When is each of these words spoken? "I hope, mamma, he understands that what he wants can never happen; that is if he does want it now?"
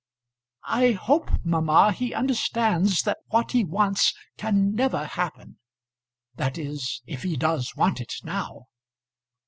"I 0.65 0.93
hope, 0.93 1.29
mamma, 1.43 1.91
he 1.91 2.11
understands 2.11 3.03
that 3.03 3.19
what 3.27 3.51
he 3.51 3.63
wants 3.63 4.15
can 4.35 4.73
never 4.73 5.05
happen; 5.05 5.59
that 6.37 6.57
is 6.57 7.03
if 7.05 7.21
he 7.21 7.37
does 7.37 7.75
want 7.75 8.01
it 8.01 8.15
now?" 8.23 8.65